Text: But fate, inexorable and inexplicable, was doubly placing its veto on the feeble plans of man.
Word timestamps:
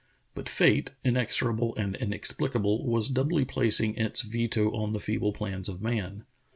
But 0.33 0.49
fate, 0.49 0.89
inexorable 1.03 1.75
and 1.75 1.95
inexplicable, 1.95 2.87
was 2.87 3.07
doubly 3.07 3.45
placing 3.45 3.97
its 3.97 4.23
veto 4.23 4.71
on 4.75 4.93
the 4.93 4.99
feeble 4.99 5.31
plans 5.31 5.69
of 5.69 5.79
man. 5.79 6.25